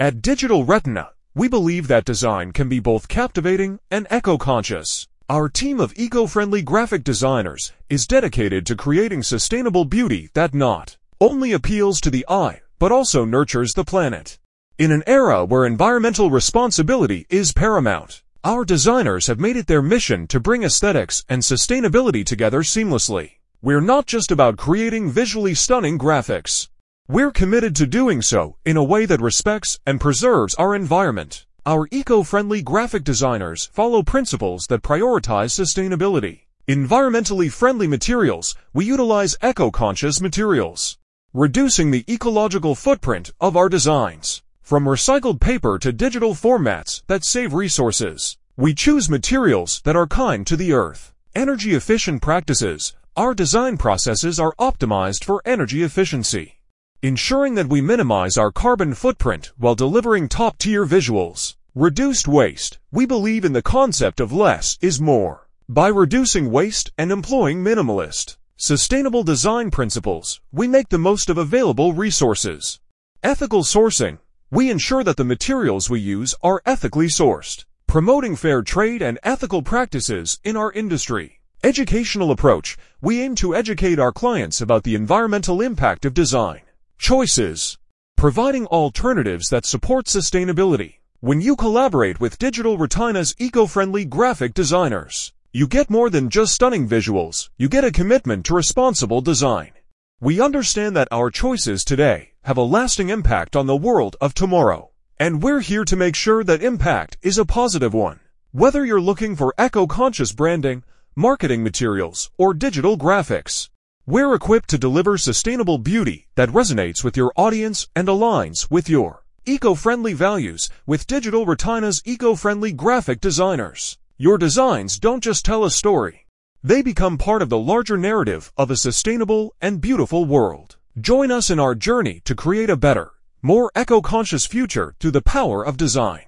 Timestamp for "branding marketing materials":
110.32-112.30